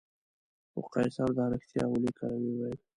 خو 0.71 0.79
قیصر 0.93 1.29
دا 1.37 1.45
رښتیا 1.53 1.83
ولیکل 1.87 2.31
او 2.35 2.43
وویل. 2.51 2.79